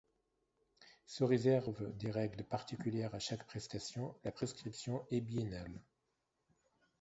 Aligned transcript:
Sous 1.05 1.27
réserve 1.27 1.95
des 1.97 2.09
règles 2.09 2.43
particulières 2.43 3.13
à 3.13 3.19
chaque 3.19 3.45
prestation, 3.45 4.15
la 4.23 4.31
prescription 4.31 5.05
est 5.11 5.21
biennale. 5.21 5.79